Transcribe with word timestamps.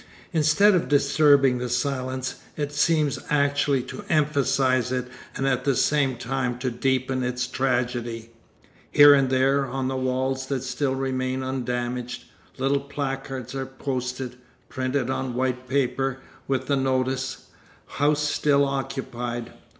Instead 0.33 0.73
of 0.73 0.87
disturbing 0.87 1.59
the 1.59 1.69
silence, 1.69 2.37
it 2.57 2.71
seems 2.73 3.19
actually 3.29 3.83
to 3.83 4.03
emphasise 4.09 4.91
it 4.91 5.07
and 5.35 5.45
at 5.47 5.63
the 5.63 5.75
same 5.75 6.15
time 6.17 6.57
to 6.57 6.71
deepen 6.71 7.21
its 7.21 7.45
tragedy. 7.45 8.31
Here 8.89 9.13
and 9.13 9.29
there, 9.29 9.63
on 9.67 9.87
walls 9.89 10.47
that 10.47 10.63
still 10.63 10.95
remain 10.95 11.43
undamaged, 11.43 12.23
little 12.57 12.79
placards 12.81 13.53
are 13.53 13.67
posted, 13.67 14.37
printed 14.69 15.11
on 15.11 15.35
white 15.35 15.67
paper, 15.67 16.17
with 16.47 16.65
the 16.65 16.77
notice: 16.77 17.45
"House 17.85 18.27
still 18.27 18.65
occupied." 18.65 19.53